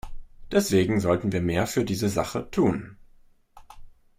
Deswegen 0.51 0.99
sollten 0.99 1.31
wir 1.31 1.41
mehr 1.41 1.67
für 1.67 1.85
diese 1.85 2.09
Sache 2.09 2.49
tun. 2.49 2.97